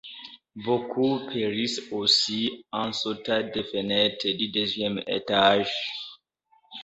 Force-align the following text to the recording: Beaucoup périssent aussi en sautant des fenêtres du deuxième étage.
Beaucoup 0.55 1.19
périssent 1.31 1.91
aussi 1.91 2.65
en 2.71 2.91
sautant 2.91 3.43
des 3.47 3.63
fenêtres 3.63 4.29
du 4.35 4.49
deuxième 4.49 4.99
étage. 5.05 5.71